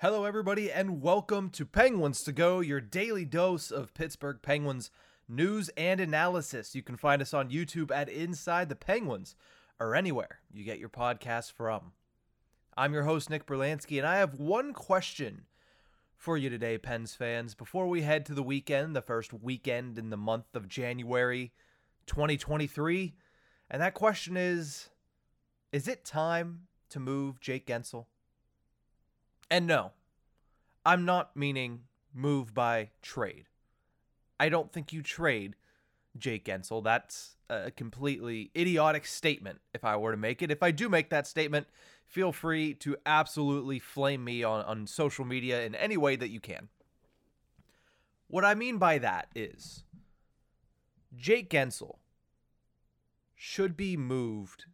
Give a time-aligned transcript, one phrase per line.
[0.00, 4.92] Hello, everybody, and welcome to Penguins to Go, your daily dose of Pittsburgh Penguins
[5.28, 6.72] news and analysis.
[6.76, 9.34] You can find us on YouTube at Inside the Penguins
[9.80, 11.90] or anywhere you get your podcasts from.
[12.76, 15.46] I'm your host, Nick Berlansky, and I have one question
[16.16, 20.10] for you today, Pens fans, before we head to the weekend, the first weekend in
[20.10, 21.50] the month of January
[22.06, 23.16] 2023.
[23.68, 24.90] And that question is
[25.72, 28.06] Is it time to move Jake Guentzel?
[29.50, 29.92] And no,
[30.84, 31.82] I'm not meaning
[32.14, 33.46] move by trade.
[34.38, 35.56] I don't think you trade
[36.16, 36.82] Jake Guentzel.
[36.82, 40.50] That's a completely idiotic statement if I were to make it.
[40.50, 41.66] If I do make that statement,
[42.06, 46.40] feel free to absolutely flame me on, on social media in any way that you
[46.40, 46.68] can.
[48.28, 49.84] What I mean by that is
[51.16, 51.96] Jake Guentzel
[53.34, 54.66] should be moved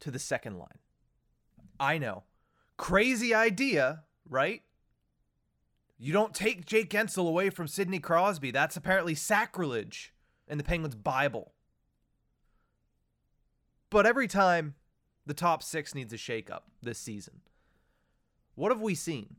[0.00, 0.78] to the second line.
[1.80, 2.22] I know
[2.76, 4.62] Crazy idea, right?
[5.98, 8.50] You don't take Jake Guentzel away from Sidney Crosby.
[8.50, 10.12] That's apparently sacrilege
[10.48, 11.52] in the Penguins' Bible.
[13.90, 14.74] But every time
[15.24, 17.40] the top six needs a shakeup this season,
[18.56, 19.36] what have we seen?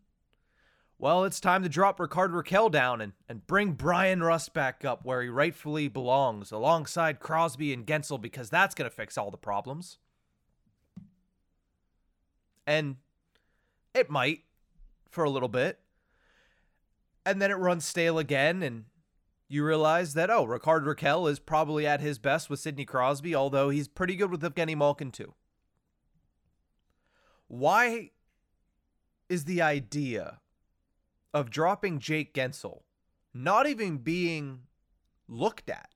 [0.97, 5.03] Well, it's time to drop Rickard Rakell down and, and bring Bryan Rust back up
[5.03, 9.37] where he rightfully belongs, alongside Crosby and Guentzel, because that's going to fix all the
[9.37, 9.97] problems.
[12.65, 12.95] And
[13.95, 14.43] it might
[15.09, 15.79] for a little bit.
[17.25, 18.85] And then it runs stale again, and
[19.47, 23.69] you realize that, oh, Rickard Rakell is probably at his best with Sidney Crosby, although
[23.69, 25.33] he's pretty good with Evgeny Malkin too.
[27.47, 28.11] Why
[29.29, 30.39] is the idea
[31.33, 32.81] of dropping Jake Guentzel
[33.33, 34.61] not even being
[35.27, 35.89] looked at?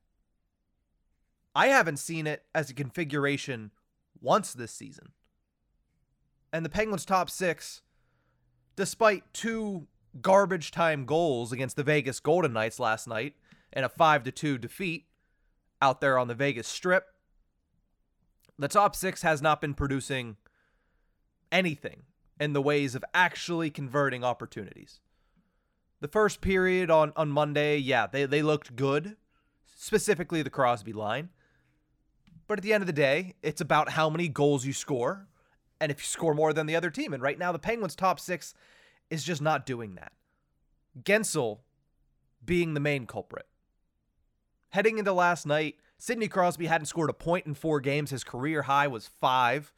[1.54, 3.72] I haven't seen it as a configuration
[4.22, 5.12] once this season.
[6.54, 7.82] And the Penguins' top six
[8.80, 9.86] despite two
[10.22, 13.36] garbage time goals against the Vegas Golden Knights last night
[13.74, 15.06] and a 5 to 2 defeat
[15.82, 17.04] out there on the Vegas Strip.
[18.58, 20.38] The top 6 has not been producing
[21.52, 22.04] anything
[22.40, 25.02] in the ways of actually converting opportunities.
[26.00, 29.18] The first period on, on Monday, yeah, they, they looked good,
[29.76, 31.32] specifically the Crosby line.
[32.48, 35.28] But at the end of the day, it's about how many goals you score
[35.80, 37.14] and if you score more than the other team.
[37.14, 38.54] And right now, the Penguins' top six
[39.10, 40.12] is just not doing that.
[41.04, 41.60] Guentzel
[42.44, 43.48] being the main culprit.
[44.70, 48.12] Heading into last night, Sidney Crosby hadn't scored a point in four games.
[48.12, 49.74] His career high was five.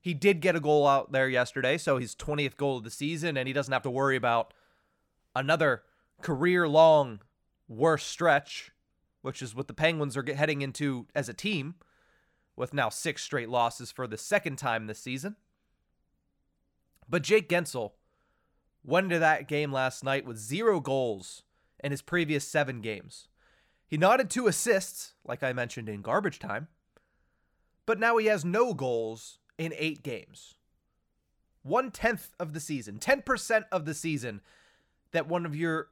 [0.00, 3.36] He did get a goal out there yesterday, so his 20th goal of the season,
[3.36, 4.54] and he doesn't have to worry about
[5.34, 5.82] another
[6.22, 7.20] career long
[7.68, 8.72] worst stretch,
[9.22, 11.74] which is what the Penguins are heading into as a team
[12.58, 15.36] with now six straight losses for the second time this season.
[17.08, 17.92] But Jake Guentzel
[18.84, 21.42] went into that game last night with zero goals
[21.82, 23.28] in his previous seven games.
[23.86, 26.68] He nodded two assists, like I mentioned in garbage time,
[27.86, 30.54] but now he has no goals in eight games.
[31.62, 34.42] One tenth of the season, 10% of the season,
[35.12, 35.88] that one of your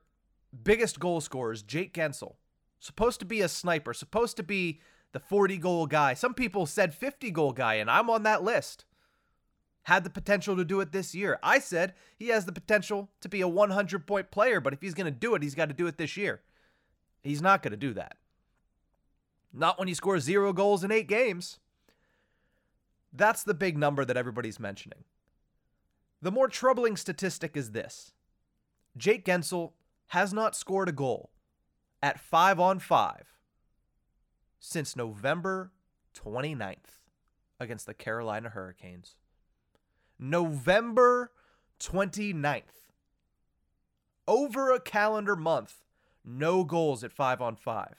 [0.62, 2.34] biggest goal scorers, Jake Guentzel,
[2.78, 4.80] supposed to be a sniper, supposed to be
[5.12, 6.14] the 40 goal guy.
[6.14, 8.84] Some people said 50 goal guy, and I'm on that list.
[9.84, 11.38] Had the potential to do it this year.
[11.42, 14.94] I said he has the potential to be a 100 point player, but if he's
[14.94, 16.42] going to do it, he's got to do it this year.
[17.22, 18.16] He's not going to do that.
[19.52, 21.58] Not when he scores zero goals in eight games.
[23.12, 25.04] That's the big number that everybody's mentioning.
[26.20, 28.12] The more troubling statistic is this
[28.96, 29.72] Jake Guentzel
[30.08, 31.30] has not scored a goal
[32.02, 33.35] at 5 on 5
[34.58, 35.72] since November
[36.14, 37.00] 29th
[37.60, 39.16] against the Carolina Hurricanes.
[40.18, 41.32] November
[41.80, 42.62] 29th.
[44.28, 45.84] Over a calendar month,
[46.24, 47.94] no goals at 5 on 5.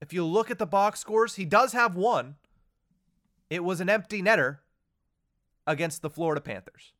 [0.00, 2.36] If you look at the box scores, he does have one.
[3.50, 4.58] It was an empty netter
[5.66, 6.92] against the Florida Panthers.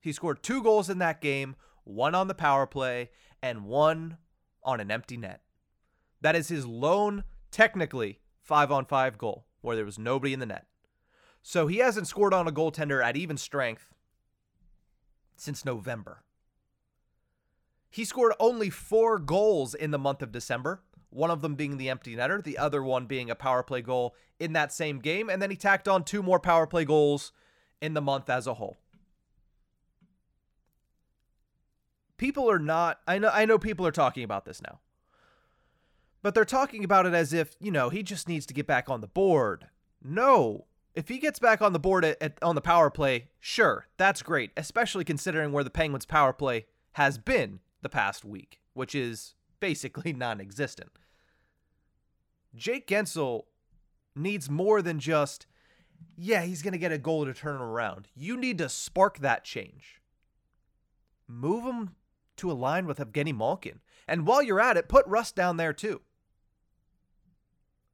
[0.00, 3.10] He scored two goals in that game, one on the power play
[3.42, 4.18] and one
[4.62, 5.40] on an empty net.
[6.20, 10.46] That is his lone, technically, five on five goal where there was nobody in the
[10.46, 10.66] net.
[11.42, 13.94] So he hasn't scored on a goaltender at even strength
[15.36, 16.22] since November.
[17.90, 21.88] He scored only four goals in the month of December, one of them being the
[21.88, 25.42] empty netter, the other one being a power play goal in that same game, and
[25.42, 27.32] then he tacked on two more power play goals
[27.80, 28.78] in the month as a whole.
[32.16, 34.78] People are not I know I know people are talking about this now.
[36.22, 38.90] But they're talking about it as if, you know, he just needs to get back
[38.90, 39.68] on the board.
[40.02, 40.66] No.
[40.94, 44.22] If he gets back on the board at, at, on the power play, sure, that's
[44.22, 49.34] great, especially considering where the Penguins' power play has been the past week, which is
[49.60, 50.90] basically non existent.
[52.54, 53.44] Jake Guentzel
[54.16, 55.46] needs more than just,
[56.16, 58.08] yeah, he's going to get a goal to turn around.
[58.14, 60.00] You need to spark that change.
[61.28, 61.94] Move him
[62.38, 63.80] to align with Evgeny Malkin.
[64.08, 66.00] And while you're at it, put Rust down there too.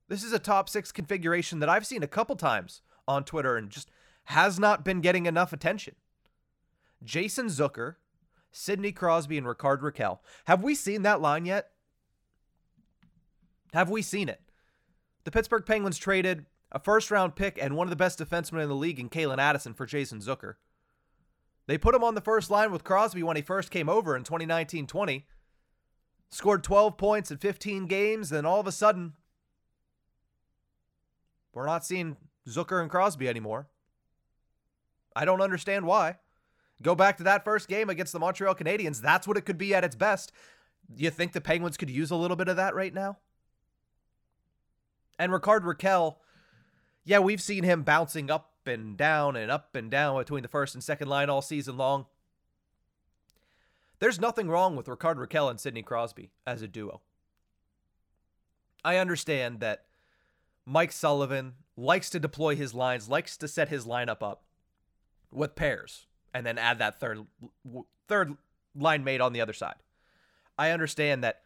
[0.08, 3.70] This is a top six configuration that I've seen a couple times on Twitter and
[3.70, 3.91] just
[4.25, 5.94] has not been getting enough attention.
[7.03, 7.97] Jason Zucker,
[8.50, 10.19] Sidney Crosby, and Rickard Rakell.
[10.47, 11.70] Have we seen that line yet?
[13.73, 14.41] Have we seen it?
[15.25, 18.69] The Pittsburgh Penguins traded a first round pick and one of the best defensemen in
[18.69, 20.55] the league in Calen Addison for Jason Zucker.
[21.67, 24.23] They put him on the first line with Crosby when he first came over in
[24.23, 25.26] 2019 20.
[26.29, 29.12] Scored 12 points in 15 games, then all of a sudden,
[31.56, 33.67] we're not seeing Zucker and Crosby anymore.
[35.17, 36.19] I don't understand why.
[36.82, 39.00] Go back to that first game against the Montreal Canadiens.
[39.00, 40.32] That's what it could be at its best.
[40.94, 43.17] You think the Penguins could use a little bit of that right now?
[45.19, 46.17] And Rickard Rakell,
[47.05, 50.75] yeah, we've seen him bouncing up and down and up and down between the first
[50.75, 52.05] and second line all season long.
[53.99, 57.00] There's nothing wrong with Rickard Rakell and Sidney Crosby as a duo.
[58.85, 59.86] I understand that
[60.67, 64.43] Mike Sullivan likes to deploy his lines, likes to set his lineup up
[65.31, 67.27] with pairs and then add that third
[68.09, 68.37] third
[68.75, 69.77] line mate on the other side.
[70.59, 71.43] I understand that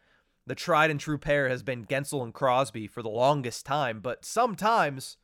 [0.47, 4.25] the tried and true pair has been Guentzel and Crosby for the longest time, but
[4.25, 5.17] sometimes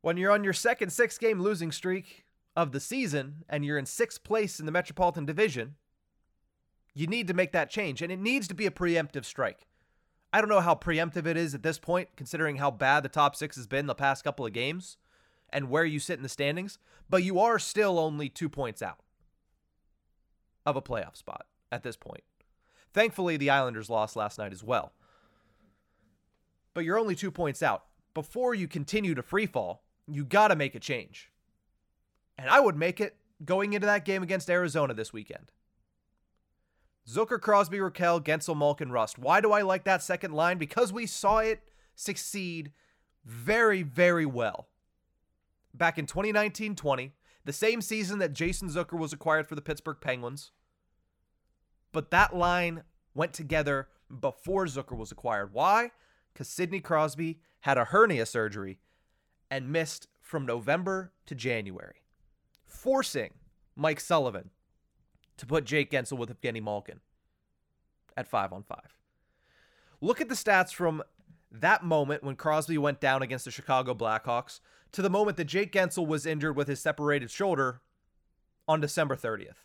[0.00, 3.86] when you're on your second six game losing streak of the season and you're in
[3.86, 5.76] sixth place in the Metropolitan Division,
[6.94, 8.02] you need to make that change.
[8.02, 9.66] And it needs to be a preemptive strike.
[10.32, 13.36] I don't know how preemptive it is at this point, considering how bad the top
[13.36, 14.96] six has been the past couple of games
[15.50, 16.78] and where you sit in the standings,
[17.10, 19.00] but you are still only two points out
[20.64, 22.22] of a playoff spot at this point.
[22.94, 24.92] Thankfully, the Islanders lost last night as well.
[26.74, 27.84] But you're only two points out.
[28.14, 31.30] Before you continue to free fall, you got to make a change.
[32.38, 35.50] And I would make it going into that game against Arizona this weekend.
[37.08, 39.18] Zucker, Crosby, Rakell, Guentzel, Malkin, Rust.
[39.18, 40.58] Why do I like that second line?
[40.58, 41.60] Because we saw it
[41.94, 42.72] succeed
[43.24, 44.68] very, very well.
[45.74, 47.12] Back in 2019 20,
[47.44, 50.52] the same season that Jason Zucker was acquired for the Pittsburgh Penguins.
[51.90, 53.88] But that line went together
[54.20, 55.52] before Zucker was acquired.
[55.52, 55.90] Why?
[56.32, 58.78] Because Sidney Crosby had a hernia surgery
[59.50, 62.02] and missed from November to January,
[62.64, 63.34] forcing
[63.76, 64.50] Mike Sullivan
[65.42, 67.00] to put Jake Guentzel with Evgeny Malkin
[68.16, 68.96] at five on five.
[70.00, 71.02] Look at the stats from
[71.50, 74.60] that moment when Crosby went down against the Chicago Blackhawks
[74.92, 77.80] to the moment that Jake Guentzel was injured with his separated shoulder
[78.68, 79.64] on December 30th.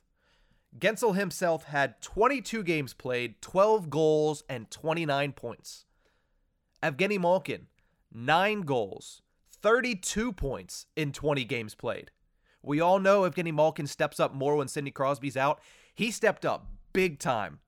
[0.80, 5.86] Guentzel himself had 22 games played, 12 goals, and 29 points.
[6.82, 7.68] Evgeny Malkin,
[8.12, 9.22] 9 goals,
[9.62, 12.10] 32 points in 20 games played.
[12.68, 15.62] We all know if Evgeny Malkin steps up more when Sidney Crosby's out.
[15.96, 17.60] He stepped up big time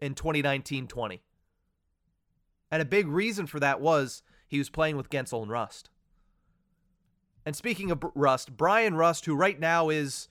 [0.00, 1.22] in 2019 20.
[2.70, 5.88] And a big reason for that was he was playing with Guentzel and Rust.
[7.44, 10.28] And speaking of Rust, Bryan Rust, who right now is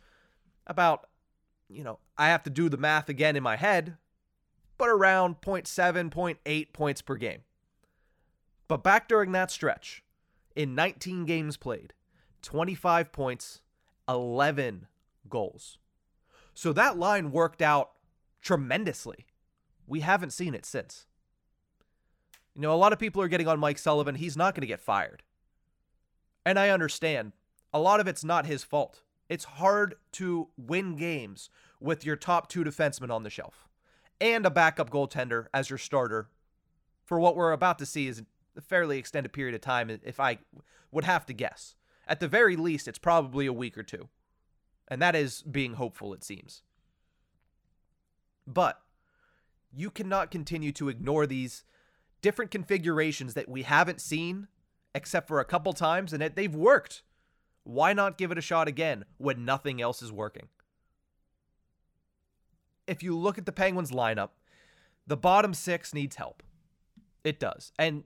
[0.68, 1.08] about,
[1.68, 3.98] you know, I have to do the math again in my head,
[4.78, 7.42] but around 0.7, 0.8 points per game.
[8.68, 10.04] But back during that stretch,
[10.56, 11.94] in 19 games played,
[12.42, 13.62] 25 points,
[14.12, 14.88] 11
[15.30, 15.78] goals.
[16.54, 17.92] So that line worked out
[18.42, 19.26] tremendously.
[19.88, 21.06] We haven't seen it since.
[22.56, 24.16] You know, a lot of people are getting on Mike Sullivan.
[24.16, 25.24] He's not going to get fired.
[26.46, 27.32] And I understand.
[27.74, 29.02] A lot of it's not his fault.
[29.30, 31.50] It's hard to win games
[31.80, 33.70] with your top two defensemen on the shelf
[34.20, 36.30] and a backup goaltender as your starter
[37.04, 38.24] for what we're about to see is
[38.56, 40.38] a fairly extended period of time, if I
[40.92, 41.76] would have to guess.
[42.12, 44.10] At the very least, it's probably a week or two.
[44.90, 46.62] And that is being hopeful, it seems.
[48.46, 48.82] But
[49.74, 51.64] you cannot continue to ignore these
[52.22, 54.50] different configurations that we haven't seen
[54.94, 57.04] except for a couple times and it, they've worked.
[57.64, 60.50] Why not give it a shot again when nothing else is working?
[62.88, 64.32] If you look at the Penguins lineup,
[65.08, 66.44] the bottom six needs help.
[67.24, 67.72] It does.
[67.80, 68.04] And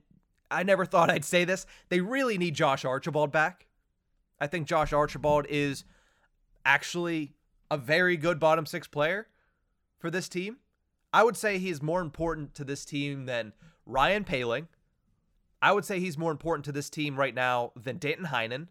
[0.48, 1.66] I never thought I'd say this.
[1.88, 3.66] They really need Josh Archibald back.
[4.40, 5.84] I think Josh Archibald is
[6.64, 7.32] actually
[7.70, 9.28] a very good bottom six player
[9.98, 10.58] for this team.
[11.12, 13.52] I would say he's more important to this team than
[13.86, 14.66] Ryan Poehling.
[15.62, 18.68] I would say he's more important to this team right now than Danton Heinen.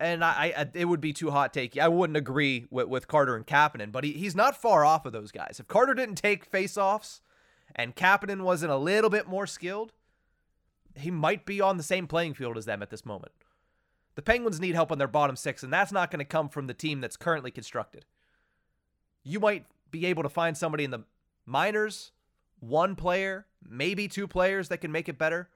[0.00, 1.78] And I, I it would be too hot take.
[1.78, 5.12] I wouldn't agree with, with Carter and Kapanen, but he, he's not far off of
[5.12, 5.58] those guys.
[5.60, 7.20] If Carter didn't take faceoffs
[7.76, 9.92] and Kapanen wasn't a little bit more skilled,
[10.96, 13.32] he might be on the same playing field as them at this moment.
[14.14, 16.66] The Penguins need help on their bottom six, and that's not going to come from
[16.66, 18.04] the team that's currently constructed.
[19.22, 21.04] You might be able to find somebody in the
[21.46, 22.12] minors,
[22.60, 25.48] one player, maybe two players that can make it better,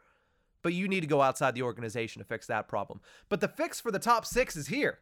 [0.62, 3.00] but you need to go outside the organization to fix that problem.
[3.28, 4.98] But the fix for the top six is here.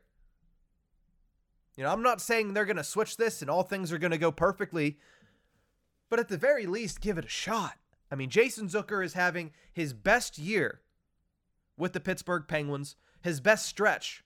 [1.77, 4.11] You know, I'm not saying they're going to switch this and all things are going
[4.13, 4.99] to go perfectly,
[6.09, 7.79] but at the very least, give it a shot.
[8.11, 10.81] I mean, Jason Zucker is having his best year
[11.77, 14.23] with the Pittsburgh Penguins, his best stretch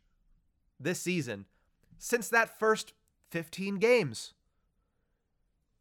[0.80, 1.46] this season
[1.98, 2.94] since that first
[3.30, 4.34] 15 games.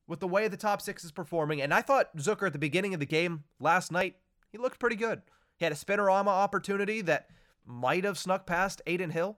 [0.05, 2.93] With the way the top six is performing, and I thought Zucker at the beginning
[2.93, 4.17] of the game last night,
[4.51, 5.23] he looked pretty good.
[5.57, 7.27] He had a spinorama opportunity that
[7.65, 9.37] might have snuck past Adin Hill,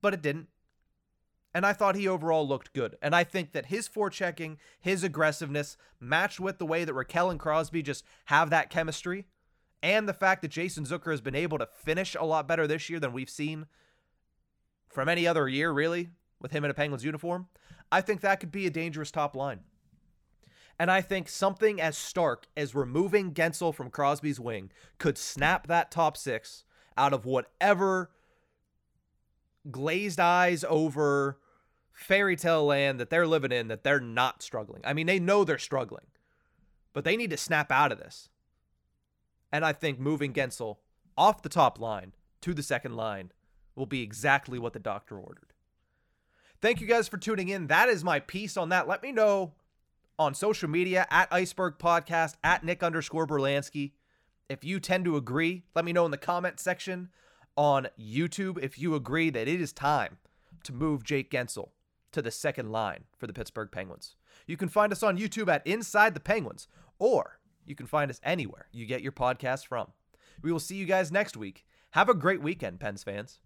[0.00, 0.46] but it didn't.
[1.52, 2.96] And I thought he overall looked good.
[3.02, 7.40] And I think that his forechecking, his aggressiveness, matched with the way that Rakell and
[7.40, 9.26] Crosby just have that chemistry,
[9.82, 12.90] and the fact that Jason Zucker has been able to finish a lot better this
[12.90, 13.66] year than we've seen
[14.88, 16.10] from any other year, really,
[16.40, 17.48] with him in a Penguins uniform,
[17.92, 19.60] I think that could be a dangerous top line.
[20.78, 25.90] And I think something as stark as removing Guentzel from Crosby's wing could snap that
[25.90, 26.64] top six
[26.96, 28.10] out of whatever
[29.70, 31.38] glazed eyes over
[31.92, 34.80] fairy tale land that they're living in that they're not struggling.
[34.84, 36.06] I mean, they know they're struggling,
[36.94, 38.30] but they need to snap out of this.
[39.52, 40.76] And I think moving Guentzel
[41.16, 43.32] off the top line to the second line
[43.74, 45.52] will be exactly what the doctor ordered.
[46.60, 47.68] Thank you guys for tuning in.
[47.68, 48.86] That is my piece on that.
[48.86, 49.54] Let me know
[50.18, 53.92] on social media at Iceberg Podcast, at Nick underscore Berlansky.
[54.50, 57.08] If you tend to agree, let me know in the comment section
[57.56, 60.18] on YouTube if you agree that it is time
[60.64, 61.70] to move Jake Guentzel
[62.12, 64.16] to the second line for the Pittsburgh Penguins.
[64.46, 68.20] You can find us on YouTube at Inside the Penguins, or you can find us
[68.22, 69.88] anywhere you get your podcast from.
[70.42, 71.64] We will see you guys next week.
[71.90, 73.40] Have a great weekend, Pens fans.